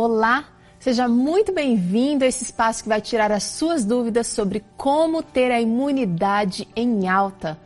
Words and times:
Olá, 0.00 0.44
seja 0.78 1.08
muito 1.08 1.52
bem-vindo 1.52 2.22
a 2.22 2.28
esse 2.28 2.44
espaço 2.44 2.84
que 2.84 2.88
vai 2.88 3.00
tirar 3.00 3.32
as 3.32 3.42
suas 3.42 3.84
dúvidas 3.84 4.28
sobre 4.28 4.64
como 4.76 5.24
ter 5.24 5.50
a 5.50 5.60
imunidade 5.60 6.68
em 6.76 7.08
alta. 7.08 7.58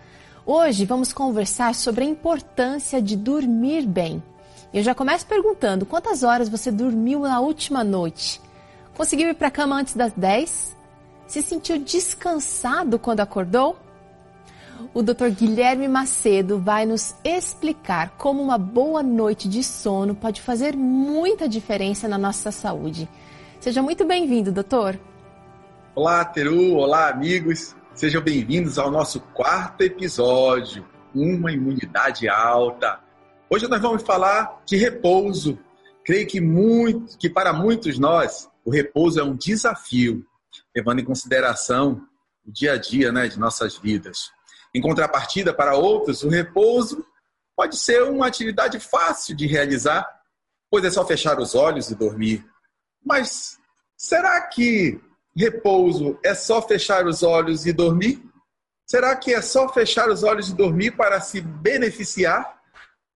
Hoje 0.47 0.87
vamos 0.87 1.13
conversar 1.13 1.75
sobre 1.75 2.05
a 2.05 2.09
importância 2.09 3.03
de 3.03 3.19
dormir 3.19 3.87
bem. 3.87 4.23
Eu 4.73 4.83
já 4.83 4.95
começo 4.95 5.27
perguntando: 5.27 5.85
quantas 5.85 6.23
horas 6.23 6.49
você 6.49 6.73
dormiu 6.73 7.21
na 7.21 7.39
última 7.39 7.85
noite? 7.85 8.41
Conseguiu 8.97 9.29
ir 9.29 9.35
para 9.35 9.49
a 9.49 9.51
cama 9.51 9.77
antes 9.77 9.93
das 9.93 10.15
10? 10.15 10.75
Se 11.27 11.43
sentiu 11.43 11.79
descansado 11.81 12.99
quando 12.99 13.21
acordou? 13.21 13.77
O 14.95 15.03
Dr. 15.03 15.29
Guilherme 15.31 15.87
Macedo 15.87 16.59
vai 16.59 16.87
nos 16.87 17.15
explicar 17.25 18.11
como 18.17 18.43
uma 18.43 18.59
boa 18.59 19.03
noite 19.03 19.49
de 19.49 19.63
sono 19.63 20.15
pode 20.15 20.41
fazer 20.41 20.77
muita 20.77 21.49
diferença 21.49 22.09
na 22.09 22.19
nossa 22.19 22.51
saúde. 22.51 23.09
Seja 23.61 23.83
muito 23.83 24.05
bem-vindo, 24.05 24.51
doutor. 24.51 24.99
Olá, 25.95 26.25
Teru. 26.25 26.75
Olá, 26.75 27.09
amigos. 27.09 27.77
Sejam 27.95 28.23
bem-vindos 28.23 28.79
ao 28.79 28.91
nosso 28.91 29.21
quarto 29.21 29.83
episódio, 29.83 30.87
Uma 31.15 31.53
Imunidade 31.53 32.29
Alta. 32.29 32.99
Hoje 33.49 33.69
nós 33.69 33.81
vamos 33.81 34.03
falar 34.03 34.63
de 34.67 34.77
repouso. 34.77 35.59
Creio 36.05 36.27
que, 36.27 36.41
muito, 36.41 37.19
que 37.19 37.29
para 37.29 37.53
muitos 37.53 37.99
nós 37.99 38.49
o 38.65 38.71
repouso 38.71 39.21
é 39.21 39.23
um 39.23 39.37
desafio, 39.37 40.25
levando 40.75 41.01
em 41.01 41.05
consideração 41.05 42.03
o 42.47 42.51
dia 42.51 42.73
a 42.73 42.77
dia 42.77 43.13
né, 43.13 43.29
de 43.29 43.39
nossas 43.39 43.77
vidas. 43.77 44.31
Em 44.75 44.81
contrapartida, 44.81 45.53
para 45.53 45.77
outros, 45.77 46.23
o 46.23 46.29
repouso 46.29 47.05
pode 47.57 47.77
ser 47.77 48.03
uma 48.05 48.27
atividade 48.27 48.81
fácil 48.81 49.37
de 49.37 49.47
realizar, 49.47 50.07
pois 50.71 50.85
é 50.85 50.91
só 50.91 51.07
fechar 51.07 51.39
os 51.39 51.55
olhos 51.55 51.91
e 51.91 51.95
dormir. 51.95 52.45
Mas 53.05 53.59
será 53.97 54.41
que 54.41 55.01
repouso 55.37 56.19
é 56.25 56.35
só 56.35 56.63
fechar 56.63 57.07
os 57.07 57.23
olhos 57.23 57.67
e 57.67 57.73
dormir? 57.73 58.23
Será 58.87 59.15
que 59.17 59.33
é 59.33 59.41
só 59.41 59.69
fechar 59.73 60.09
os 60.09 60.23
olhos 60.23 60.51
e 60.51 60.55
dormir 60.55 60.93
para 60.93 61.21
se 61.21 61.41
beneficiar 61.41 62.61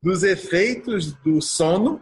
dos 0.02 0.22
efeitos 0.22 1.12
do 1.12 1.40
sono? 1.40 2.00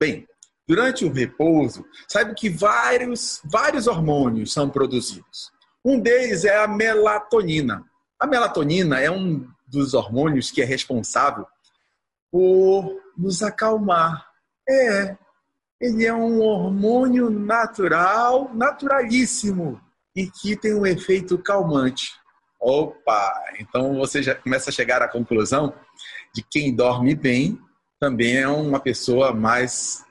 Bem, 0.00 0.26
durante 0.66 1.04
o 1.04 1.12
repouso, 1.12 1.84
saiba 2.08 2.34
que 2.34 2.48
vários, 2.48 3.40
vários 3.44 3.86
hormônios 3.86 4.52
são 4.52 4.68
produzidos. 4.68 5.50
Um 5.84 5.98
deles 5.98 6.44
é 6.44 6.56
a 6.56 6.68
melatonina. 6.68 7.84
A 8.22 8.26
melatonina 8.28 9.00
é 9.00 9.10
um 9.10 9.48
dos 9.66 9.94
hormônios 9.94 10.48
que 10.48 10.62
é 10.62 10.64
responsável 10.64 11.44
por 12.30 13.02
nos 13.18 13.42
acalmar. 13.42 14.24
É, 14.68 15.16
ele 15.80 16.06
é 16.06 16.14
um 16.14 16.40
hormônio 16.40 17.28
natural, 17.28 18.48
naturalíssimo, 18.54 19.80
e 20.14 20.30
que 20.30 20.54
tem 20.54 20.72
um 20.72 20.86
efeito 20.86 21.36
calmante. 21.36 22.12
Opa, 22.60 23.42
então 23.58 23.96
você 23.96 24.22
já 24.22 24.36
começa 24.36 24.70
a 24.70 24.72
chegar 24.72 25.02
à 25.02 25.08
conclusão 25.08 25.74
de 26.32 26.42
que 26.42 26.60
quem 26.60 26.76
dorme 26.76 27.16
bem 27.16 27.60
também 27.98 28.36
é 28.36 28.46
uma 28.46 28.78
pessoa 28.78 29.34
mais 29.34 30.04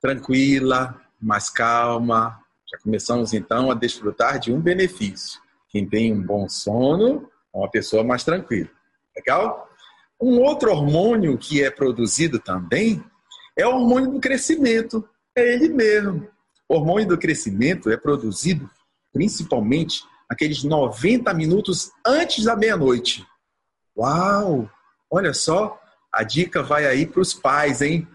tranquila, 0.00 0.98
mais 1.20 1.50
calma. 1.50 2.40
Já 2.72 2.78
começamos 2.78 3.34
então 3.34 3.70
a 3.70 3.74
desfrutar 3.74 4.38
de 4.38 4.50
um 4.54 4.58
benefício. 4.58 5.38
Quem 5.68 5.86
tem 5.86 6.14
um 6.14 6.22
bom 6.22 6.48
sono 6.48 7.28
uma 7.52 7.70
pessoa 7.70 8.04
mais 8.04 8.24
tranquila. 8.24 8.68
Legal? 9.16 9.68
Um 10.20 10.40
outro 10.40 10.70
hormônio 10.70 11.38
que 11.38 11.62
é 11.62 11.70
produzido 11.70 12.38
também 12.38 13.02
é 13.56 13.66
o 13.66 13.74
hormônio 13.74 14.12
do 14.12 14.20
crescimento. 14.20 15.08
É 15.36 15.54
ele 15.54 15.68
mesmo. 15.68 16.28
O 16.68 16.74
hormônio 16.74 17.08
do 17.08 17.18
crescimento 17.18 17.90
é 17.90 17.96
produzido 17.96 18.68
principalmente 19.12 20.02
aqueles 20.28 20.62
90 20.62 21.32
minutos 21.34 21.90
antes 22.04 22.44
da 22.44 22.54
meia-noite. 22.54 23.26
Uau! 23.96 24.70
Olha 25.10 25.32
só, 25.32 25.80
a 26.12 26.22
dica 26.22 26.62
vai 26.62 26.86
aí 26.86 27.06
para 27.06 27.20
os 27.20 27.32
pais, 27.32 27.80
hein? 27.80 28.06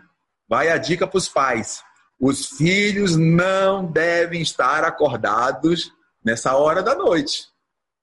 Vai 0.47 0.69
a 0.69 0.77
dica 0.77 1.07
para 1.07 1.17
os 1.17 1.27
pais. 1.27 1.83
Os 2.19 2.45
filhos 2.45 3.17
não 3.17 3.85
devem 3.85 4.41
estar 4.41 4.83
acordados 4.83 5.91
nessa 6.23 6.55
hora 6.55 6.83
da 6.83 6.95
noite, 6.95 7.47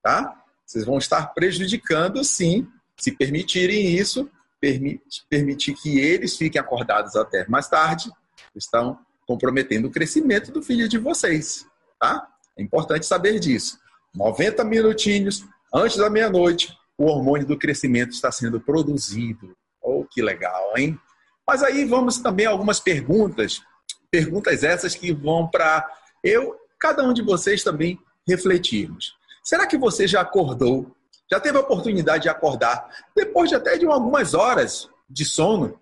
tá? 0.02 0.39
Vocês 0.70 0.84
vão 0.84 0.98
estar 0.98 1.34
prejudicando, 1.34 2.22
sim, 2.22 2.64
se 2.97 3.10
permitirem 3.10 3.92
isso, 3.92 4.31
permite, 4.60 5.26
permitir 5.28 5.75
que 5.75 5.98
eles 5.98 6.36
fiquem 6.36 6.60
acordados 6.60 7.16
até 7.16 7.44
mais 7.48 7.69
tarde, 7.69 8.08
estão 8.54 8.97
comprometendo 9.26 9.88
o 9.88 9.91
crescimento 9.91 10.53
do 10.53 10.62
filho 10.62 10.88
de 10.88 10.97
vocês, 10.97 11.66
tá? 11.98 12.25
É 12.56 12.62
importante 12.62 13.04
saber 13.04 13.41
disso. 13.41 13.81
90 14.14 14.62
minutinhos 14.62 15.44
antes 15.75 15.97
da 15.97 16.08
meia-noite, 16.08 16.72
o 16.97 17.06
hormônio 17.06 17.48
do 17.48 17.58
crescimento 17.58 18.12
está 18.12 18.31
sendo 18.31 18.60
produzido. 18.60 19.56
Oh, 19.82 20.04
que 20.04 20.22
legal, 20.22 20.75
hein? 20.76 20.97
Mas 21.44 21.64
aí 21.64 21.84
vamos 21.84 22.19
também 22.19 22.47
a 22.47 22.50
algumas 22.50 22.78
perguntas, 22.78 23.60
perguntas 24.08 24.62
essas 24.62 24.94
que 24.94 25.12
vão 25.12 25.48
para 25.48 25.84
eu, 26.22 26.54
cada 26.78 27.02
um 27.02 27.12
de 27.12 27.22
vocês 27.22 27.64
também 27.64 27.98
refletirmos. 28.25 29.19
Será 29.42 29.66
que 29.66 29.78
você 29.78 30.06
já 30.06 30.20
acordou? 30.20 30.94
Já 31.30 31.38
teve 31.40 31.56
a 31.56 31.60
oportunidade 31.60 32.24
de 32.24 32.28
acordar 32.28 32.88
depois 33.14 33.48
de 33.48 33.54
até 33.54 33.78
de 33.78 33.86
algumas 33.86 34.34
horas 34.34 34.88
de 35.08 35.24
sono 35.24 35.80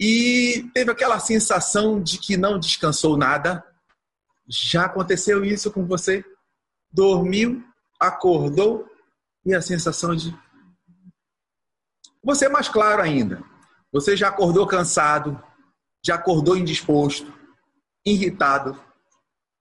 e 0.00 0.70
teve 0.74 0.90
aquela 0.90 1.18
sensação 1.18 2.00
de 2.00 2.18
que 2.18 2.36
não 2.36 2.58
descansou 2.58 3.16
nada? 3.16 3.64
Já 4.48 4.84
aconteceu 4.84 5.44
isso 5.44 5.70
com 5.70 5.84
você? 5.86 6.24
Dormiu, 6.90 7.62
acordou 7.98 8.88
e 9.44 9.54
a 9.54 9.60
sensação 9.60 10.14
de. 10.14 10.36
Você 12.22 12.46
é 12.46 12.48
mais 12.48 12.68
claro 12.68 13.02
ainda. 13.02 13.42
Você 13.92 14.16
já 14.16 14.28
acordou 14.28 14.66
cansado, 14.66 15.42
já 16.04 16.14
acordou 16.14 16.56
indisposto, 16.56 17.32
irritado. 18.04 18.78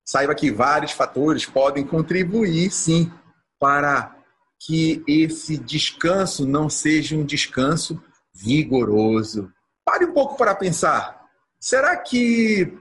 Saiba 0.05 0.35
que 0.35 0.51
vários 0.51 0.91
fatores 0.91 1.45
podem 1.45 1.85
contribuir, 1.85 2.71
sim, 2.71 3.11
para 3.59 4.15
que 4.59 5.03
esse 5.07 5.57
descanso 5.57 6.45
não 6.45 6.69
seja 6.69 7.15
um 7.15 7.25
descanso 7.25 8.01
vigoroso. 8.33 9.51
Pare 9.85 10.05
um 10.05 10.13
pouco 10.13 10.35
para 10.35 10.55
pensar. 10.55 11.25
Será 11.59 11.95
que 11.97 12.73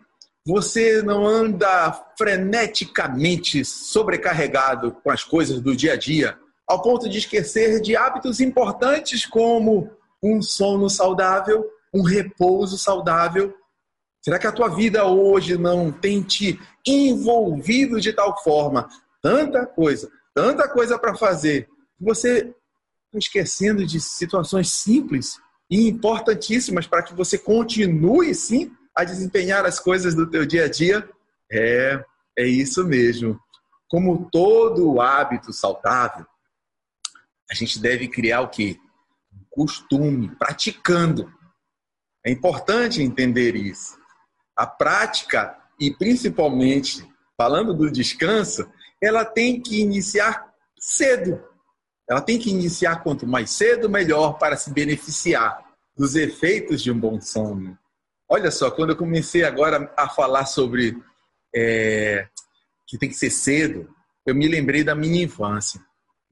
você 0.46 1.02
não 1.02 1.26
anda 1.26 1.92
freneticamente 2.16 3.64
sobrecarregado 3.64 4.92
com 5.02 5.10
as 5.10 5.24
coisas 5.24 5.60
do 5.60 5.74
dia 5.74 5.94
a 5.94 5.96
dia, 5.96 6.38
ao 6.68 6.80
ponto 6.82 7.08
de 7.08 7.18
esquecer 7.18 7.80
de 7.80 7.96
hábitos 7.96 8.40
importantes 8.40 9.26
como 9.26 9.90
um 10.22 10.40
sono 10.40 10.88
saudável, 10.88 11.64
um 11.92 12.02
repouso 12.02 12.78
saudável? 12.78 13.54
Será 14.22 14.38
que 14.38 14.46
a 14.46 14.52
tua 14.52 14.68
vida 14.68 15.04
hoje 15.04 15.56
não 15.56 15.90
tem 15.90 16.22
te 16.22 16.58
envolvido 16.86 18.00
de 18.00 18.12
tal 18.12 18.40
forma 18.42 18.88
tanta 19.22 19.66
coisa, 19.66 20.08
tanta 20.36 20.68
coisa 20.68 20.98
para 20.98 21.16
fazer, 21.16 21.66
você 21.98 22.54
está 23.06 23.18
esquecendo 23.18 23.86
de 23.86 23.98
situações 23.98 24.70
simples 24.70 25.40
e 25.70 25.88
importantíssimas 25.88 26.86
para 26.86 27.02
que 27.02 27.14
você 27.14 27.38
continue 27.38 28.34
sim 28.34 28.70
a 28.94 29.02
desempenhar 29.02 29.64
as 29.64 29.80
coisas 29.80 30.14
do 30.14 30.28
teu 30.28 30.44
dia 30.44 30.66
a 30.66 30.68
dia. 30.68 31.08
É, 31.50 32.04
é 32.38 32.46
isso 32.46 32.84
mesmo. 32.84 33.40
Como 33.88 34.28
todo 34.30 35.00
hábito 35.00 35.54
saudável, 35.54 36.26
a 37.50 37.54
gente 37.54 37.80
deve 37.80 38.06
criar 38.06 38.42
o 38.42 38.48
quê? 38.48 38.78
Um 39.32 39.42
costume, 39.48 40.36
praticando. 40.36 41.32
É 42.22 42.30
importante 42.30 43.00
entender 43.00 43.56
isso. 43.56 43.98
A 44.54 44.66
prática 44.66 45.56
e 45.80 45.90
principalmente 45.94 47.10
falando 47.38 47.72
do 47.72 47.90
descanso, 47.90 48.70
ela 49.02 49.24
tem 49.24 49.60
que 49.60 49.80
iniciar 49.80 50.52
cedo. 50.78 51.42
Ela 52.08 52.20
tem 52.20 52.38
que 52.38 52.50
iniciar 52.50 53.02
quanto 53.02 53.26
mais 53.26 53.50
cedo, 53.50 53.88
melhor 53.88 54.38
para 54.38 54.56
se 54.56 54.72
beneficiar 54.72 55.64
dos 55.96 56.14
efeitos 56.14 56.82
de 56.82 56.90
um 56.90 56.98
bom 56.98 57.20
sono. 57.20 57.76
Olha 58.28 58.50
só, 58.50 58.70
quando 58.70 58.90
eu 58.90 58.96
comecei 58.96 59.44
agora 59.44 59.92
a 59.96 60.08
falar 60.08 60.46
sobre 60.46 60.96
é, 61.54 62.28
que 62.86 62.98
tem 62.98 63.08
que 63.08 63.14
ser 63.14 63.30
cedo, 63.30 63.88
eu 64.24 64.34
me 64.34 64.46
lembrei 64.48 64.84
da 64.84 64.94
minha 64.94 65.22
infância. 65.24 65.80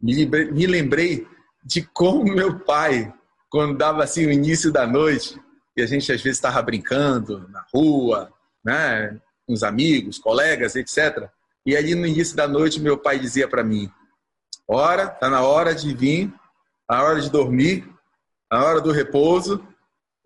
Me 0.00 0.66
lembrei, 0.66 1.26
de 1.64 1.82
como 1.82 2.24
meu 2.24 2.60
pai, 2.60 3.12
quando 3.48 3.78
dava 3.78 4.04
assim 4.04 4.26
o 4.26 4.32
início 4.32 4.70
da 4.70 4.86
noite, 4.86 5.40
e 5.76 5.82
a 5.82 5.86
gente 5.86 6.12
às 6.12 6.20
vezes 6.20 6.38
estava 6.38 6.60
brincando 6.60 7.48
na 7.48 7.64
rua, 7.72 8.32
né, 8.64 9.18
com 9.46 9.52
os 9.52 9.62
amigos, 9.62 10.18
colegas, 10.18 10.76
etc. 10.76 11.28
E 11.66 11.76
ali 11.76 11.94
no 11.94 12.06
início 12.06 12.36
da 12.36 12.46
noite, 12.46 12.80
meu 12.80 12.98
pai 12.98 13.18
dizia 13.18 13.48
para 13.48 13.64
mim: 13.64 13.90
Ora, 14.68 15.04
está 15.04 15.30
na 15.30 15.42
hora 15.42 15.74
de 15.74 15.94
vir, 15.94 16.32
a 16.88 17.02
hora 17.02 17.20
de 17.20 17.30
dormir, 17.30 17.88
a 18.50 18.62
hora 18.64 18.80
do 18.80 18.92
repouso. 18.92 19.66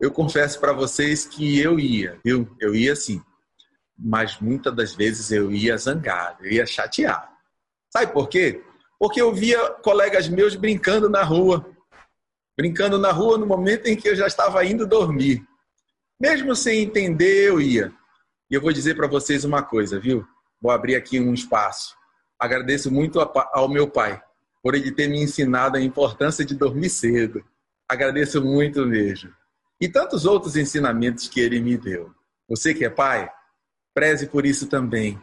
Eu 0.00 0.12
confesso 0.12 0.60
para 0.60 0.72
vocês 0.72 1.26
que 1.26 1.58
eu 1.58 1.78
ia, 1.78 2.20
viu? 2.24 2.48
Eu 2.60 2.74
ia 2.74 2.94
sim. 2.94 3.20
mas 3.98 4.38
muitas 4.40 4.74
das 4.74 4.94
vezes 4.94 5.32
eu 5.32 5.50
ia 5.50 5.76
zangado, 5.76 6.44
eu 6.44 6.52
ia 6.52 6.66
chateado. 6.66 7.28
Sabe 7.90 8.12
por 8.12 8.28
quê? 8.28 8.62
Porque 8.98 9.20
eu 9.20 9.34
via 9.34 9.70
colegas 9.82 10.28
meus 10.28 10.54
brincando 10.54 11.08
na 11.08 11.24
rua. 11.24 11.68
Brincando 12.56 12.96
na 12.96 13.10
rua 13.10 13.38
no 13.38 13.46
momento 13.46 13.86
em 13.86 13.96
que 13.96 14.08
eu 14.08 14.14
já 14.14 14.26
estava 14.26 14.64
indo 14.64 14.86
dormir. 14.86 15.44
Mesmo 16.20 16.54
sem 16.54 16.82
entender, 16.82 17.48
eu 17.48 17.60
ia. 17.60 17.92
E 18.50 18.54
eu 18.54 18.60
vou 18.60 18.72
dizer 18.72 18.94
para 18.94 19.06
vocês 19.08 19.44
uma 19.44 19.62
coisa, 19.62 19.98
viu? 19.98 20.26
Vou 20.60 20.70
abrir 20.70 20.96
aqui 20.96 21.20
um 21.20 21.32
espaço. 21.32 21.96
Agradeço 22.38 22.90
muito 22.90 23.20
ao 23.20 23.68
meu 23.68 23.88
pai 23.88 24.22
por 24.62 24.74
ele 24.74 24.92
ter 24.92 25.08
me 25.08 25.22
ensinado 25.22 25.76
a 25.76 25.80
importância 25.80 26.44
de 26.44 26.54
dormir 26.54 26.90
cedo. 26.90 27.44
Agradeço 27.88 28.42
muito 28.42 28.84
mesmo. 28.84 29.32
E 29.80 29.88
tantos 29.88 30.24
outros 30.24 30.56
ensinamentos 30.56 31.28
que 31.28 31.40
ele 31.40 31.60
me 31.60 31.76
deu. 31.76 32.12
Você 32.48 32.74
que 32.74 32.84
é 32.84 32.90
pai, 32.90 33.30
preze 33.94 34.26
por 34.26 34.44
isso 34.44 34.66
também, 34.66 35.20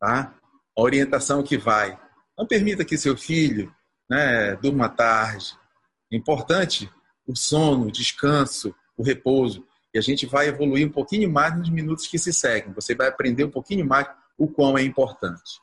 tá? 0.00 0.34
A 0.76 0.82
orientação 0.82 1.42
que 1.42 1.58
vai. 1.58 1.98
Não 2.36 2.46
permita 2.46 2.84
que 2.84 2.96
seu 2.96 3.16
filho 3.16 3.74
né, 4.08 4.56
durma 4.56 4.88
tarde. 4.88 5.56
É 6.12 6.16
importante 6.16 6.90
o 7.26 7.36
sono, 7.36 7.86
o 7.86 7.92
descanso, 7.92 8.74
o 8.96 9.02
repouso. 9.02 9.66
E 9.92 9.98
a 9.98 10.02
gente 10.02 10.26
vai 10.26 10.48
evoluir 10.48 10.86
um 10.86 10.92
pouquinho 10.92 11.30
mais 11.30 11.56
nos 11.56 11.68
minutos 11.68 12.06
que 12.06 12.18
se 12.18 12.32
seguem. 12.32 12.72
Você 12.72 12.94
vai 12.94 13.08
aprender 13.08 13.44
um 13.44 13.50
pouquinho 13.50 13.84
mais 13.86 14.08
o 14.38 14.46
quão 14.46 14.78
é 14.78 14.82
importante. 14.82 15.60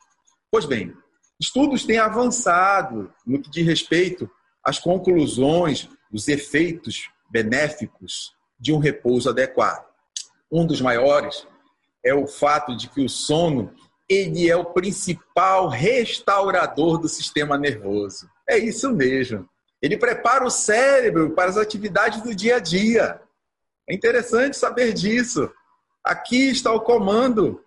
Pois 0.50 0.66
bem, 0.66 0.94
estudos 1.40 1.84
têm 1.84 1.98
avançado 1.98 3.12
no 3.26 3.40
que 3.40 3.50
diz 3.50 3.66
respeito 3.66 4.30
às 4.62 4.78
conclusões, 4.78 5.88
os 6.12 6.28
efeitos 6.28 7.10
benéficos 7.30 8.34
de 8.58 8.72
um 8.72 8.78
repouso 8.78 9.30
adequado. 9.30 9.86
Um 10.50 10.66
dos 10.66 10.80
maiores 10.80 11.46
é 12.04 12.14
o 12.14 12.26
fato 12.26 12.76
de 12.76 12.88
que 12.88 13.04
o 13.04 13.08
sono 13.08 13.72
ele 14.08 14.48
é 14.48 14.56
o 14.56 14.66
principal 14.66 15.68
restaurador 15.68 16.98
do 16.98 17.08
sistema 17.08 17.58
nervoso. 17.58 18.30
É 18.48 18.56
isso 18.56 18.92
mesmo. 18.92 19.48
Ele 19.82 19.96
prepara 19.96 20.44
o 20.44 20.50
cérebro 20.50 21.30
para 21.30 21.50
as 21.50 21.56
atividades 21.56 22.22
do 22.22 22.34
dia 22.34 22.56
a 22.56 22.60
dia. 22.60 23.20
É 23.88 23.94
interessante 23.94 24.56
saber 24.56 24.92
disso. 24.92 25.50
Aqui 26.04 26.50
está 26.50 26.72
o 26.72 26.80
comando. 26.80 27.60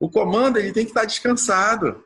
O 0.00 0.10
comando 0.10 0.58
ele 0.58 0.72
tem 0.72 0.84
que 0.84 0.90
estar 0.90 1.04
descansado. 1.04 2.02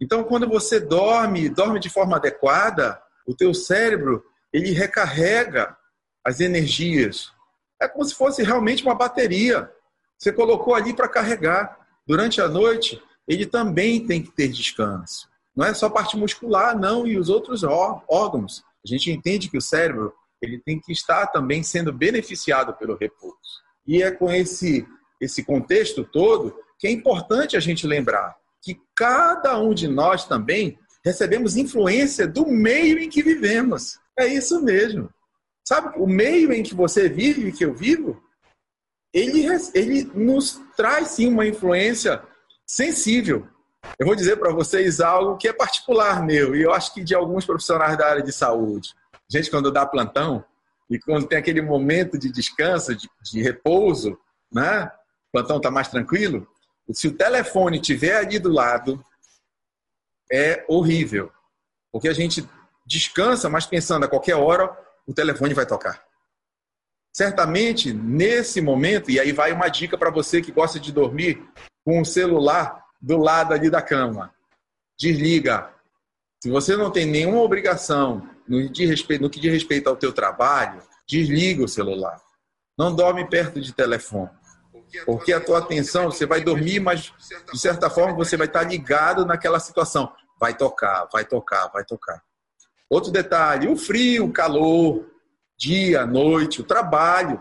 Então, 0.00 0.22
quando 0.22 0.48
você 0.48 0.78
dorme, 0.78 1.48
dorme 1.48 1.80
de 1.80 1.90
forma 1.90 2.16
adequada, 2.16 3.02
o 3.26 3.34
teu 3.34 3.52
cérebro 3.52 4.24
ele 4.52 4.70
recarrega 4.70 5.76
as 6.24 6.38
energias. 6.38 7.32
É 7.82 7.88
como 7.88 8.04
se 8.04 8.14
fosse 8.14 8.42
realmente 8.44 8.84
uma 8.84 8.94
bateria. 8.94 9.70
Você 10.16 10.32
colocou 10.32 10.74
ali 10.74 10.94
para 10.94 11.08
carregar. 11.08 11.76
Durante 12.06 12.40
a 12.40 12.46
noite, 12.46 13.02
ele 13.26 13.44
também 13.44 14.06
tem 14.06 14.22
que 14.22 14.30
ter 14.30 14.48
descanso. 14.48 15.28
Não 15.54 15.66
é 15.66 15.74
só 15.74 15.90
parte 15.90 16.16
muscular, 16.16 16.78
não, 16.78 17.06
e 17.06 17.18
os 17.18 17.28
outros 17.28 17.64
órgãos. 17.64 18.62
A 18.84 18.88
gente 18.88 19.10
entende 19.10 19.48
que 19.48 19.58
o 19.58 19.62
cérebro 19.62 20.14
ele 20.40 20.58
tem 20.58 20.78
que 20.78 20.92
estar 20.92 21.26
também 21.28 21.62
sendo 21.62 21.92
beneficiado 21.92 22.72
pelo 22.74 22.96
repouso. 22.96 23.36
E 23.86 24.02
é 24.02 24.10
com 24.10 24.30
esse, 24.30 24.86
esse 25.20 25.42
contexto 25.42 26.04
todo 26.04 26.54
que 26.78 26.86
é 26.86 26.90
importante 26.90 27.56
a 27.56 27.60
gente 27.60 27.86
lembrar 27.86 28.36
que 28.62 28.80
cada 28.94 29.58
um 29.58 29.72
de 29.72 29.86
nós 29.86 30.24
também 30.24 30.78
recebemos 31.04 31.56
influência 31.56 32.26
do 32.26 32.46
meio 32.46 32.98
em 32.98 33.08
que 33.08 33.22
vivemos. 33.22 33.98
É 34.18 34.26
isso 34.26 34.60
mesmo. 34.62 35.08
Sabe, 35.66 35.98
o 35.98 36.06
meio 36.06 36.52
em 36.52 36.62
que 36.62 36.74
você 36.74 37.08
vive, 37.08 37.52
que 37.52 37.64
eu 37.64 37.74
vivo, 37.74 38.20
ele, 39.12 39.46
ele 39.74 40.04
nos 40.14 40.60
traz 40.76 41.08
sim 41.08 41.28
uma 41.28 41.46
influência 41.46 42.22
sensível. 42.66 43.46
Eu 43.98 44.06
vou 44.06 44.16
dizer 44.16 44.36
para 44.36 44.52
vocês 44.52 45.00
algo 45.00 45.36
que 45.36 45.48
é 45.48 45.52
particular 45.52 46.24
meu 46.24 46.56
e 46.56 46.62
eu 46.62 46.72
acho 46.72 46.92
que 46.92 47.04
de 47.04 47.14
alguns 47.14 47.44
profissionais 47.44 47.96
da 47.96 48.08
área 48.08 48.22
de 48.22 48.32
saúde. 48.32 48.92
Gente, 49.30 49.50
quando 49.50 49.72
dá 49.72 49.86
plantão 49.86 50.44
e 50.90 50.98
quando 50.98 51.26
tem 51.26 51.38
aquele 51.38 51.62
momento 51.62 52.18
de 52.18 52.30
descanso, 52.30 52.94
de, 52.94 53.08
de 53.22 53.42
repouso, 53.42 54.18
né? 54.52 54.90
O 55.28 55.38
plantão 55.38 55.56
está 55.56 55.70
mais 55.70 55.88
tranquilo. 55.88 56.46
Se 56.92 57.08
o 57.08 57.16
telefone 57.16 57.78
estiver 57.78 58.16
ali 58.16 58.38
do 58.38 58.50
lado, 58.50 59.04
é 60.30 60.64
horrível. 60.68 61.32
Porque 61.92 62.08
a 62.08 62.12
gente 62.12 62.48
descansa, 62.84 63.48
mas 63.48 63.66
pensando 63.66 64.04
a 64.04 64.08
qualquer 64.08 64.36
hora, 64.36 64.76
o 65.06 65.14
telefone 65.14 65.54
vai 65.54 65.66
tocar. 65.66 66.04
Certamente, 67.12 67.92
nesse 67.92 68.60
momento, 68.60 69.10
e 69.10 69.18
aí 69.18 69.32
vai 69.32 69.52
uma 69.52 69.68
dica 69.68 69.96
para 69.96 70.10
você 70.10 70.42
que 70.42 70.52
gosta 70.52 70.78
de 70.78 70.92
dormir 70.92 71.42
com 71.84 72.00
o 72.00 72.04
celular 72.04 72.84
do 73.00 73.16
lado 73.16 73.54
ali 73.54 73.70
da 73.70 73.80
cama. 73.80 74.34
Desliga. 74.98 75.72
Se 76.42 76.50
você 76.50 76.76
não 76.76 76.90
tem 76.90 77.06
nenhuma 77.06 77.40
obrigação 77.40 78.28
no 78.46 78.70
que 78.70 79.40
diz 79.40 79.52
respeito 79.52 79.88
ao 79.88 79.96
teu 79.96 80.12
trabalho, 80.12 80.82
desliga 81.08 81.64
o 81.64 81.68
celular. 81.68 82.20
Não 82.78 82.94
dorme 82.94 83.26
perto 83.28 83.60
de 83.60 83.72
telefone. 83.72 84.30
Porque 85.04 85.32
a 85.32 85.40
tua 85.40 85.58
atenção, 85.58 86.10
você 86.10 86.26
vai 86.26 86.40
dormir, 86.40 86.80
mas 86.80 87.12
de 87.52 87.58
certa 87.58 87.90
forma 87.90 88.14
você 88.14 88.36
vai 88.36 88.46
estar 88.46 88.62
ligado 88.62 89.24
naquela 89.26 89.60
situação. 89.60 90.12
Vai 90.38 90.56
tocar, 90.56 91.08
vai 91.12 91.24
tocar, 91.24 91.68
vai 91.68 91.84
tocar. 91.84 92.22
Outro 92.88 93.10
detalhe, 93.10 93.68
o 93.68 93.76
frio, 93.76 94.26
o 94.26 94.32
calor, 94.32 95.04
dia, 95.58 96.06
noite, 96.06 96.60
o 96.60 96.64
trabalho. 96.64 97.40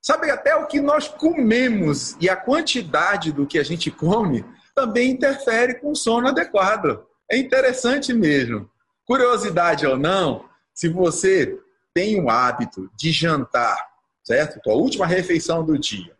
Sabe, 0.00 0.30
até 0.30 0.54
o 0.56 0.66
que 0.66 0.80
nós 0.80 1.08
comemos 1.08 2.16
e 2.20 2.30
a 2.30 2.36
quantidade 2.36 3.32
do 3.32 3.46
que 3.46 3.58
a 3.58 3.64
gente 3.64 3.90
come 3.90 4.44
também 4.74 5.10
interfere 5.10 5.74
com 5.80 5.90
o 5.90 5.96
sono 5.96 6.28
adequado. 6.28 7.04
É 7.30 7.36
interessante 7.36 8.14
mesmo. 8.14 8.70
Curiosidade 9.04 9.86
ou 9.86 9.98
não, 9.98 10.48
se 10.72 10.88
você 10.88 11.58
tem 11.92 12.22
o 12.22 12.30
hábito 12.30 12.88
de 12.94 13.10
jantar, 13.10 13.87
certo? 14.28 14.60
Tua 14.60 14.74
última 14.74 15.06
refeição 15.06 15.64
do 15.64 15.78
dia, 15.78 16.14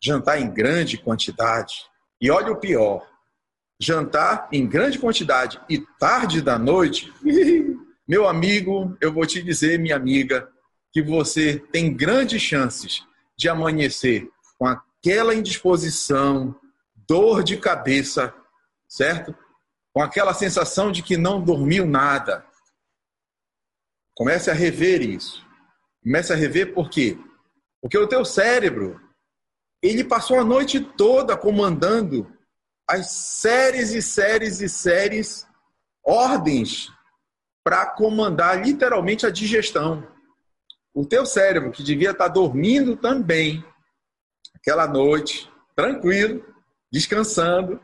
jantar 0.00 0.40
em 0.40 0.50
grande 0.50 0.98
quantidade. 0.98 1.86
E 2.20 2.30
olha 2.30 2.52
o 2.52 2.56
pior, 2.56 3.06
jantar 3.80 4.48
em 4.52 4.66
grande 4.66 4.98
quantidade 4.98 5.60
e 5.68 5.78
tarde 5.98 6.40
da 6.40 6.58
noite, 6.58 7.12
Meu 8.06 8.28
amigo, 8.28 8.94
eu 9.00 9.10
vou 9.10 9.24
te 9.24 9.42
dizer, 9.42 9.78
minha 9.78 9.96
amiga, 9.96 10.46
que 10.92 11.00
você 11.00 11.58
tem 11.72 11.94
grandes 11.94 12.42
chances 12.42 13.02
de 13.34 13.48
amanhecer 13.48 14.28
com 14.58 14.66
aquela 14.66 15.34
indisposição, 15.34 16.54
dor 17.08 17.42
de 17.42 17.56
cabeça, 17.56 18.34
certo? 18.86 19.34
Com 19.90 20.02
aquela 20.02 20.34
sensação 20.34 20.92
de 20.92 21.02
que 21.02 21.16
não 21.16 21.42
dormiu 21.42 21.86
nada. 21.86 22.44
Comece 24.14 24.50
a 24.50 24.54
rever 24.54 25.00
isso. 25.00 25.42
Comece 26.02 26.30
a 26.30 26.36
rever 26.36 26.74
por 26.74 26.90
quê? 26.90 27.18
Porque 27.84 27.98
o 27.98 28.08
teu 28.08 28.24
cérebro, 28.24 28.98
ele 29.82 30.02
passou 30.02 30.40
a 30.40 30.44
noite 30.44 30.80
toda 30.80 31.36
comandando 31.36 32.34
as 32.88 33.10
séries 33.10 33.90
e 33.90 34.00
séries 34.00 34.62
e 34.62 34.70
séries, 34.70 35.46
ordens 36.02 36.90
para 37.62 37.84
comandar 37.84 38.64
literalmente 38.64 39.26
a 39.26 39.30
digestão. 39.30 40.08
O 40.94 41.04
teu 41.04 41.26
cérebro, 41.26 41.70
que 41.70 41.82
devia 41.82 42.12
estar 42.12 42.28
dormindo 42.28 42.96
também, 42.96 43.62
aquela 44.54 44.88
noite, 44.88 45.52
tranquilo, 45.76 46.42
descansando 46.90 47.78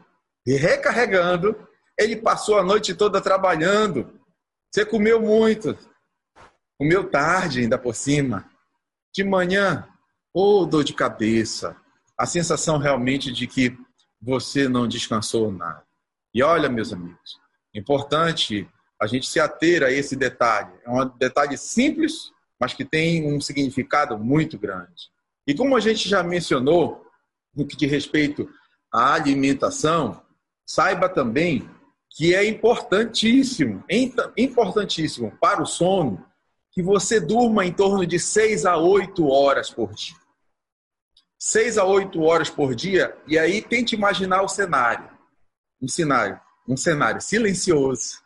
e 0.47 0.55
recarregando, 0.55 1.69
ele 1.99 2.17
passou 2.17 2.59
a 2.59 2.63
noite 2.63 2.95
toda 2.95 3.21
trabalhando. 3.21 4.19
Você 4.73 4.83
comeu 4.83 5.21
muito, 5.21 5.77
comeu 6.79 7.11
tarde 7.11 7.61
ainda 7.61 7.77
por 7.77 7.95
cima. 7.95 8.50
De 9.13 9.25
manhã, 9.25 9.87
ou 10.33 10.63
oh, 10.63 10.67
dor 10.67 10.85
de 10.85 10.95
cabeça, 10.95 11.77
a 12.17 12.27
sensação 12.27 12.79
realmente 12.79 13.33
de 13.33 13.47
que 13.47 13.77
você 14.21 14.69
não 14.69 14.87
descansou 14.87 15.51
nada. 15.51 15.83
E 16.33 16.43
olha, 16.43 16.69
meus 16.69 16.93
amigos, 16.93 17.41
importante 17.75 18.69
a 19.01 19.07
gente 19.07 19.27
se 19.27 19.41
ater 19.41 19.83
a 19.83 19.91
esse 19.91 20.15
detalhe. 20.15 20.73
É 20.85 20.91
um 20.91 21.09
detalhe 21.19 21.57
simples, 21.57 22.31
mas 22.61 22.75
que 22.75 22.85
tem 22.85 23.33
um 23.33 23.41
significado 23.41 24.19
muito 24.19 24.59
grande. 24.59 25.09
E 25.47 25.55
como 25.55 25.75
a 25.75 25.81
gente 25.81 26.09
já 26.09 26.23
mencionou, 26.23 27.05
no 27.57 27.67
que 27.67 27.77
diz 27.77 27.91
respeito 27.91 28.49
à 28.93 29.15
alimentação, 29.15 30.23
saiba 30.67 31.09
também 31.09 31.69
que 32.11 32.35
é 32.35 32.45
importantíssimo, 32.45 33.83
importantíssimo 34.37 35.33
para 35.41 35.63
o 35.63 35.67
sono, 35.67 36.25
que 36.73 36.83
você 36.83 37.21
durma 37.21 37.65
em 37.65 37.73
torno 37.73 38.07
de 38.07 38.19
6 38.19 38.65
a 38.65 38.77
8 38.77 39.27
horas 39.29 39.71
por 39.71 39.93
dia. 39.93 40.17
6 41.39 41.79
a 41.79 41.85
8 41.85 42.21
horas 42.23 42.51
por 42.51 42.75
dia, 42.75 43.17
e 43.27 43.39
aí 43.39 43.63
tente 43.63 43.95
imaginar 43.95 44.43
o 44.43 44.49
cenário. 44.49 45.11
Um 45.81 45.89
cenário, 45.89 46.39
um 46.69 46.77
cenário 46.77 47.21
silencioso, 47.21 48.23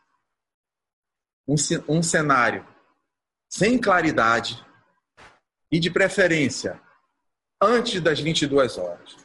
um, 1.47 1.55
um 1.89 2.03
cenário 2.03 2.67
sem 3.49 3.79
claridade 3.79 4.65
e, 5.71 5.79
de 5.79 5.91
preferência, 5.91 6.81
antes 7.63 8.01
das 8.01 8.19
22 8.19 8.77
horas. 8.79 9.17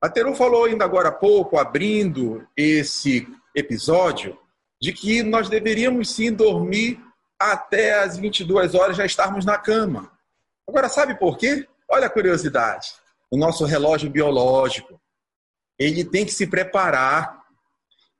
A 0.00 0.08
Teru 0.08 0.34
falou 0.34 0.64
ainda 0.64 0.84
agora 0.84 1.08
há 1.08 1.12
pouco, 1.12 1.58
abrindo 1.58 2.46
esse 2.56 3.26
episódio, 3.54 4.38
de 4.80 4.92
que 4.92 5.22
nós 5.22 5.48
deveríamos 5.48 6.10
sim 6.10 6.32
dormir 6.32 7.00
até 7.50 8.00
as 8.00 8.16
22 8.16 8.74
horas 8.74 8.96
já 8.96 9.04
estarmos 9.04 9.44
na 9.44 9.58
cama. 9.58 10.10
Agora, 10.68 10.88
sabe 10.88 11.18
por 11.18 11.36
quê? 11.36 11.66
Olha 11.88 12.06
a 12.06 12.10
curiosidade. 12.10 12.92
O 13.30 13.36
nosso 13.36 13.64
relógio 13.64 14.10
biológico, 14.10 15.00
ele 15.78 16.04
tem 16.04 16.24
que 16.24 16.32
se 16.32 16.46
preparar. 16.46 17.42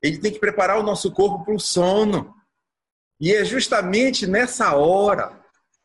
Ele 0.02 0.18
tem 0.18 0.32
que 0.32 0.40
preparar 0.40 0.78
o 0.78 0.82
nosso 0.82 1.12
corpo 1.12 1.44
para 1.44 1.54
o 1.54 1.60
sono. 1.60 2.34
E 3.20 3.32
é 3.32 3.44
justamente 3.44 4.26
nessa 4.26 4.74
hora, 4.74 5.40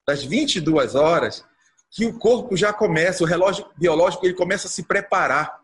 das 0.08 0.24
22 0.24 0.96
horas, 0.96 1.46
que 1.92 2.06
o 2.06 2.18
corpo 2.18 2.56
já 2.58 2.74
começa, 2.74 3.24
o 3.24 3.28
relógio 3.28 3.70
biológico 3.78 4.26
ele 4.26 4.34
começa 4.34 4.68
a 4.68 4.72
se 4.72 4.84
preparar 4.84 5.60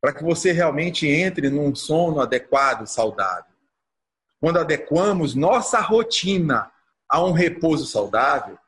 para 0.00 0.12
que 0.12 0.22
você 0.22 0.52
realmente 0.52 1.06
entre 1.06 1.48
num 1.50 1.74
sono 1.74 2.20
adequado, 2.20 2.86
saudável. 2.86 3.52
Quando 4.40 4.58
adequamos 4.58 5.34
nossa 5.34 5.80
rotina 5.80 6.70
a 7.08 7.22
um 7.24 7.32
repouso 7.32 7.86
saudável, 7.86 8.58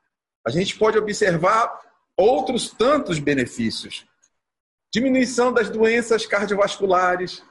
a 0.47 0.51
gente 0.51 0.79
pode 0.79 0.97
observar 0.99 1.81
outros 2.17 2.71
tantos 2.71 3.19
benefícios. 3.19 4.07
Diminuição 4.93 5.53
das 5.53 5.69
doenças 5.69 6.25
cardiovasculares. 6.25 7.43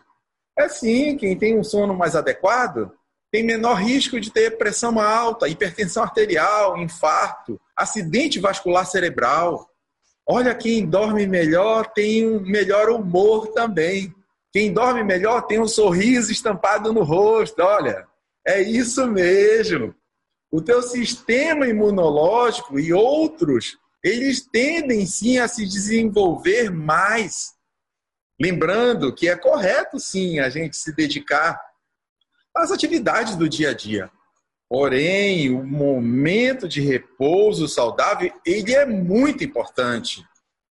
É 0.57 0.69
sim, 0.69 1.17
quem 1.17 1.37
tem 1.37 1.59
um 1.59 1.63
sono 1.63 1.93
mais 1.93 2.15
adequado 2.15 2.91
tem 3.35 3.43
menor 3.43 3.73
risco 3.73 4.17
de 4.17 4.31
ter 4.31 4.57
pressão 4.57 4.97
alta, 4.97 5.49
hipertensão 5.49 6.03
arterial, 6.03 6.77
infarto, 6.77 7.59
acidente 7.75 8.39
vascular 8.39 8.85
cerebral. 8.85 9.69
Olha, 10.25 10.55
quem 10.55 10.85
dorme 10.85 11.27
melhor 11.27 11.85
tem 11.87 12.25
um 12.25 12.39
melhor 12.39 12.89
humor 12.89 13.49
também. 13.49 14.15
Quem 14.53 14.71
dorme 14.71 15.03
melhor 15.03 15.41
tem 15.41 15.59
um 15.59 15.67
sorriso 15.67 16.31
estampado 16.31 16.93
no 16.93 17.03
rosto. 17.03 17.61
Olha, 17.61 18.07
é 18.47 18.61
isso 18.61 19.05
mesmo. 19.05 19.93
O 20.51 20.61
teu 20.61 20.81
sistema 20.81 21.67
imunológico 21.67 22.79
e 22.79 22.93
outros, 22.93 23.77
eles 24.03 24.41
tendem 24.41 25.05
sim 25.05 25.39
a 25.39 25.47
se 25.47 25.65
desenvolver 25.65 26.69
mais. 26.69 27.53
Lembrando 28.39 29.13
que 29.13 29.27
é 29.27 29.35
correto 29.35 29.99
sim 29.99 30.39
a 30.39 30.49
gente 30.49 30.77
se 30.77 30.93
dedicar 30.93 31.59
às 32.55 32.71
atividades 32.71 33.35
do 33.35 33.49
dia 33.49 33.71
a 33.71 33.73
dia. 33.73 34.09
Porém, 34.69 35.51
o 35.51 35.63
momento 35.63 36.67
de 36.67 36.81
repouso 36.81 37.67
saudável, 37.67 38.31
ele 38.45 38.73
é 38.73 38.85
muito 38.85 39.43
importante. 39.43 40.23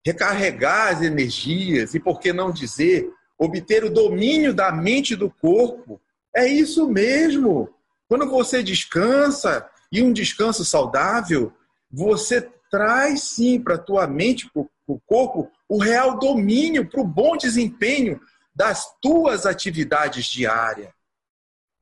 Recarregar 0.06 0.94
as 0.94 1.02
energias 1.02 1.94
e, 1.94 2.00
por 2.00 2.20
que 2.20 2.32
não 2.32 2.52
dizer, 2.52 3.10
obter 3.38 3.84
o 3.84 3.90
domínio 3.90 4.54
da 4.54 4.72
mente 4.72 5.14
e 5.14 5.18
do 5.18 5.30
corpo. 5.30 6.00
É 6.36 6.48
isso 6.48 6.88
mesmo. 6.88 7.70
Quando 8.10 8.28
você 8.28 8.62
descansa, 8.62 9.70
e 9.92 10.01
um 10.04 10.13
descanso 10.13 10.63
saudável, 10.63 11.54
você 11.92 12.42
traz 12.70 13.24
sim 13.24 13.60
para 13.60 13.75
a 13.75 13.80
tua 13.80 14.06
mente, 14.08 14.50
para 14.51 14.63
o 14.88 15.00
corpo, 15.06 15.51
o 15.68 15.82
real 15.82 16.18
domínio 16.20 16.88
para 16.88 17.01
o 17.01 17.08
bom 17.08 17.36
desempenho 17.38 18.20
das 18.54 18.86
tuas 19.01 19.46
atividades 19.46 20.25
diárias. 20.25 20.92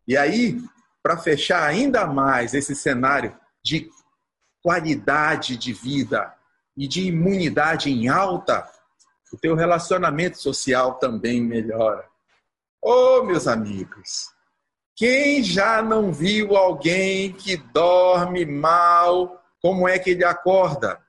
E 0.07 0.15
aí, 0.15 0.61
para 1.03 1.17
fechar 1.17 1.63
ainda 1.63 2.05
mais 2.05 2.53
esse 2.53 2.75
cenário 2.75 3.35
de 3.63 3.89
qualidade 4.61 5.57
de 5.57 5.73
vida 5.73 6.33
e 6.75 6.87
de 6.87 7.07
imunidade 7.07 7.89
em 7.89 8.07
alta, 8.07 8.69
o 9.33 9.37
teu 9.37 9.55
relacionamento 9.55 10.37
social 10.41 10.95
também 10.95 11.41
melhora. 11.41 12.05
Oh, 12.81 13.23
meus 13.23 13.47
amigos, 13.47 14.29
quem 14.97 15.43
já 15.43 15.79
não 15.79 16.11
viu 16.11 16.57
alguém 16.57 17.31
que 17.31 17.55
dorme 17.55 18.47
mal, 18.47 19.43
como 19.61 19.87
é 19.87 19.99
que 19.99 20.09
ele 20.09 20.25
acorda? 20.25 20.99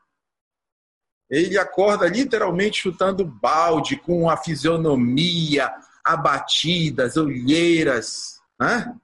Ele 1.30 1.58
acorda 1.58 2.06
literalmente 2.06 2.82
chutando 2.82 3.24
balde, 3.24 3.96
com 3.96 4.28
a 4.28 4.36
fisionomia 4.36 5.72
abatida, 6.04 7.06
as 7.06 7.16
olheiras, 7.16 8.38
né? 8.60 8.94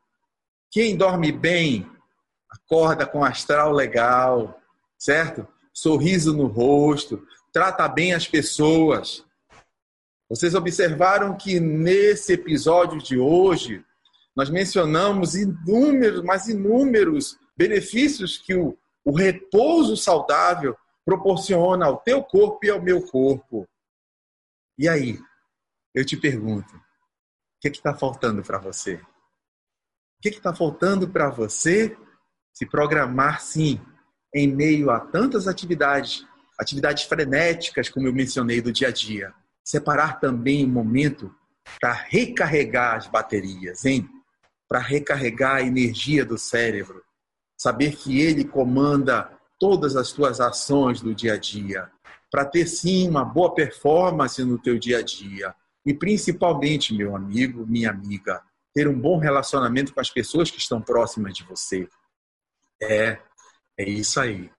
Quem 0.70 0.94
dorme 0.94 1.32
bem, 1.32 1.90
acorda 2.50 3.06
com 3.06 3.24
astral 3.24 3.72
legal, 3.72 4.60
certo? 4.98 5.48
Sorriso 5.72 6.36
no 6.36 6.46
rosto, 6.46 7.26
trata 7.50 7.88
bem 7.88 8.12
as 8.12 8.28
pessoas. 8.28 9.24
Vocês 10.28 10.54
observaram 10.54 11.34
que 11.36 11.58
nesse 11.58 12.34
episódio 12.34 12.98
de 12.98 13.18
hoje, 13.18 13.82
nós 14.36 14.50
mencionamos 14.50 15.34
inúmeros, 15.34 16.22
mas 16.22 16.48
inúmeros 16.48 17.38
benefícios 17.56 18.38
que 18.38 18.54
o, 18.54 18.76
o 19.04 19.16
repouso 19.16 19.96
saudável 19.96 20.76
proporciona 21.04 21.86
ao 21.86 21.98
teu 21.98 22.22
corpo 22.22 22.64
e 22.64 22.70
ao 22.70 22.82
meu 22.82 23.02
corpo. 23.06 23.68
E 24.78 24.88
aí, 24.88 25.18
eu 25.94 26.04
te 26.04 26.16
pergunto, 26.16 26.74
o 26.74 26.80
que 27.60 27.68
está 27.68 27.94
faltando 27.94 28.42
para 28.42 28.58
você? 28.58 29.00
que 30.30 30.38
está 30.38 30.54
faltando 30.54 31.08
para 31.08 31.28
você 31.28 31.96
se 32.52 32.64
programar, 32.66 33.40
sim, 33.40 33.80
em 34.34 34.48
meio 34.48 34.90
a 34.90 35.00
tantas 35.00 35.46
atividades, 35.46 36.26
atividades 36.58 37.04
frenéticas, 37.04 37.88
como 37.88 38.06
eu 38.06 38.12
mencionei, 38.12 38.60
do 38.60 38.72
dia 38.72 38.88
a 38.88 38.92
dia? 38.92 39.34
Separar 39.62 40.20
também 40.20 40.64
um 40.64 40.70
momento 40.70 41.34
para 41.80 41.92
recarregar 41.92 42.96
as 42.96 43.06
baterias, 43.06 43.84
hein? 43.84 44.08
Para 44.68 44.80
recarregar 44.80 45.56
a 45.56 45.62
energia 45.62 46.24
do 46.24 46.38
cérebro. 46.38 47.02
Saber 47.56 47.96
que 47.96 48.20
ele 48.20 48.44
comanda 48.44 49.30
todas 49.58 49.96
as 49.96 50.12
tuas 50.12 50.40
ações 50.40 51.00
do 51.00 51.14
dia 51.14 51.34
a 51.34 51.38
dia. 51.38 51.90
Para 52.30 52.44
ter, 52.44 52.66
sim, 52.66 53.08
uma 53.08 53.24
boa 53.24 53.54
performance 53.54 54.42
no 54.44 54.58
teu 54.58 54.78
dia 54.78 54.98
a 54.98 55.02
dia. 55.02 55.54
E 55.86 55.94
principalmente, 55.94 56.94
meu 56.94 57.14
amigo, 57.14 57.66
minha 57.66 57.90
amiga, 57.90 58.42
ter 58.74 58.88
um 58.88 58.98
bom 58.98 59.18
relacionamento 59.18 59.94
com 59.94 60.00
as 60.00 60.10
pessoas 60.10 60.50
que 60.50 60.58
estão 60.58 60.80
próximas 60.80 61.34
de 61.34 61.44
você. 61.44 61.88
É, 62.82 63.18
é 63.78 63.88
isso 63.88 64.18
aí. 64.18 64.50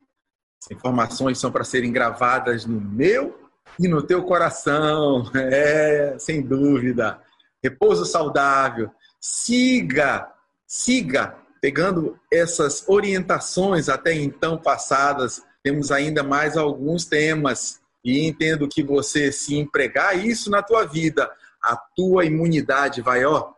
As 0.64 0.72
informações 0.72 1.38
são 1.38 1.52
para 1.52 1.64
serem 1.64 1.92
gravadas 1.92 2.66
no 2.66 2.80
meu 2.80 3.38
e 3.80 3.88
no 3.88 4.02
teu 4.02 4.24
coração. 4.24 5.30
É, 5.36 6.18
sem 6.18 6.42
dúvida. 6.42 7.22
Repouso 7.62 8.06
saudável. 8.06 8.90
Siga, 9.28 10.32
siga 10.68 11.36
pegando 11.60 12.16
essas 12.32 12.88
orientações 12.88 13.90
até 13.90 14.14
então 14.14 14.56
passadas. 14.56 15.42
Temos 15.64 15.92
ainda 15.92 16.22
mais 16.22 16.56
alguns 16.56 17.06
temas 17.06 17.82
e 18.04 18.28
entendo 18.28 18.68
que 18.68 18.84
você 18.84 19.32
se 19.32 19.56
empregar 19.56 20.24
isso 20.24 20.52
na 20.52 20.62
tua 20.62 20.86
vida, 20.86 21.28
a 21.60 21.76
tua 21.76 22.24
imunidade 22.24 23.02
vai, 23.02 23.26
ó, 23.26 23.52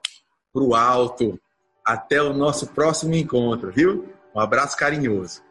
para 0.53 0.63
o 0.63 0.73
alto. 0.73 1.37
Até 1.85 2.21
o 2.21 2.31
nosso 2.31 2.67
próximo 2.67 3.13
encontro, 3.13 3.69
viu? 3.69 4.07
Um 4.33 4.39
abraço 4.39 4.77
carinhoso. 4.77 5.41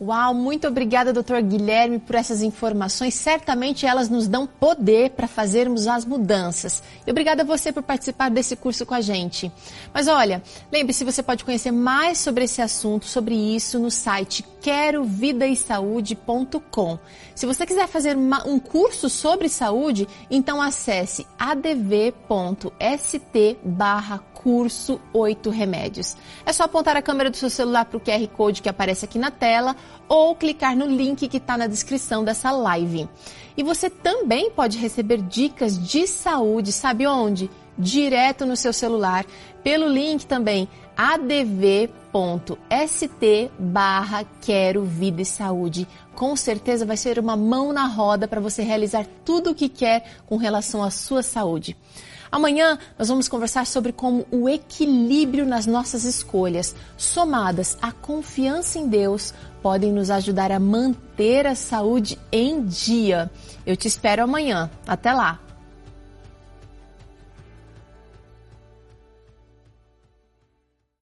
Uau, 0.00 0.34
muito 0.34 0.66
obrigada, 0.66 1.12
doutor 1.12 1.40
Guilherme, 1.40 2.00
por 2.00 2.16
essas 2.16 2.42
informações. 2.42 3.14
Certamente 3.14 3.86
elas 3.86 4.08
nos 4.08 4.26
dão 4.26 4.44
poder 4.44 5.10
para 5.10 5.28
fazermos 5.28 5.86
as 5.86 6.04
mudanças. 6.04 6.82
E 7.06 7.10
obrigada 7.10 7.42
a 7.42 7.46
você 7.46 7.72
por 7.72 7.82
participar 7.82 8.28
desse 8.28 8.56
curso 8.56 8.84
com 8.84 8.92
a 8.92 9.00
gente. 9.00 9.52
Mas 9.92 10.08
olha, 10.08 10.42
lembre-se, 10.72 11.04
você 11.04 11.22
pode 11.22 11.44
conhecer 11.44 11.70
mais 11.70 12.18
sobre 12.18 12.42
esse 12.44 12.60
assunto, 12.60 13.06
sobre 13.06 13.36
isso, 13.36 13.78
no 13.78 13.90
site 13.90 14.44
querovidaesaude.com. 14.60 16.98
Se 17.34 17.46
você 17.46 17.64
quiser 17.64 17.86
fazer 17.86 18.16
uma, 18.16 18.44
um 18.48 18.58
curso 18.58 19.08
sobre 19.08 19.48
saúde, 19.48 20.08
então 20.28 20.60
acesse 20.60 21.24
adv.st 21.38 22.18
barra 23.62 24.18
curso 24.44 25.00
8 25.14 25.48
remédios. 25.48 26.18
É 26.44 26.52
só 26.52 26.64
apontar 26.64 26.98
a 26.98 27.02
câmera 27.02 27.30
do 27.30 27.36
seu 27.38 27.48
celular 27.48 27.86
para 27.86 27.96
o 27.96 28.00
QR 28.00 28.28
Code 28.28 28.60
que 28.60 28.68
aparece 28.68 29.06
aqui 29.06 29.18
na 29.18 29.30
tela 29.30 29.74
ou 30.06 30.36
clicar 30.36 30.76
no 30.76 30.86
link 30.86 31.26
que 31.26 31.38
está 31.38 31.56
na 31.56 31.66
descrição 31.66 32.22
dessa 32.22 32.50
live. 32.50 33.08
E 33.56 33.62
você 33.62 33.88
também 33.88 34.50
pode 34.50 34.76
receber 34.76 35.22
dicas 35.22 35.78
de 35.78 36.06
saúde, 36.06 36.72
sabe 36.72 37.06
onde? 37.06 37.50
Direto 37.78 38.44
no 38.44 38.54
seu 38.54 38.72
celular, 38.72 39.24
pelo 39.62 39.88
link 39.88 40.26
também 40.26 40.68
adv.st 40.94 41.90
barra 43.58 44.24
Quero 44.42 44.84
Vida 44.84 45.22
e 45.22 45.24
Saúde. 45.24 45.88
Com 46.14 46.36
certeza 46.36 46.84
vai 46.84 46.98
ser 46.98 47.18
uma 47.18 47.34
mão 47.34 47.72
na 47.72 47.86
roda 47.86 48.28
para 48.28 48.42
você 48.42 48.62
realizar 48.62 49.06
tudo 49.24 49.52
o 49.52 49.54
que 49.54 49.70
quer 49.70 50.04
com 50.26 50.36
relação 50.36 50.82
à 50.82 50.90
sua 50.90 51.22
saúde. 51.22 51.74
Amanhã 52.34 52.76
nós 52.98 53.06
vamos 53.06 53.28
conversar 53.28 53.64
sobre 53.64 53.92
como 53.92 54.26
o 54.28 54.48
equilíbrio 54.48 55.46
nas 55.46 55.66
nossas 55.66 56.02
escolhas, 56.02 56.74
somadas 56.96 57.78
à 57.80 57.92
confiança 57.92 58.76
em 58.76 58.88
Deus, 58.88 59.32
podem 59.62 59.92
nos 59.92 60.10
ajudar 60.10 60.50
a 60.50 60.58
manter 60.58 61.46
a 61.46 61.54
saúde 61.54 62.18
em 62.32 62.60
dia. 62.64 63.30
Eu 63.64 63.76
te 63.76 63.86
espero 63.86 64.24
amanhã. 64.24 64.68
Até 64.84 65.12
lá! 65.12 65.43